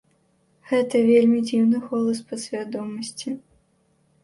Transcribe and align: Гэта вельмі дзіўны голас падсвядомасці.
Гэта 0.71 1.01
вельмі 1.09 1.43
дзіўны 1.51 1.83
голас 1.91 2.23
падсвядомасці. 2.33 3.37